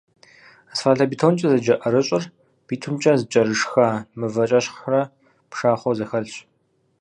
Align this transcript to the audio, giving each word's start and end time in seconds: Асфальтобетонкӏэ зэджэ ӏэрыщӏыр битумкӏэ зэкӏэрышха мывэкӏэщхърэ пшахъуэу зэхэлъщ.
Асфальтобетонкӏэ 0.73 1.47
зэджэ 1.51 1.75
ӏэрыщӏыр 1.81 2.23
битумкӏэ 2.67 3.11
зэкӏэрышха 3.19 3.87
мывэкӏэщхърэ 4.17 5.01
пшахъуэу 5.49 5.97
зэхэлъщ. 5.97 6.35